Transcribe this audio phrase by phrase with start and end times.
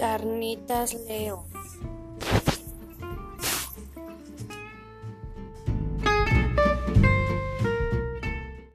[0.00, 1.44] Carnitas Leo.